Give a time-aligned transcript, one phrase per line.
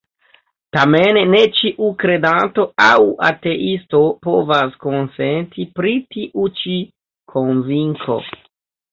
[0.75, 6.79] Tamen ne ĉiu kredanto aŭ ateisto povas konsenti pri tiu ĉi
[7.35, 8.17] konvinko.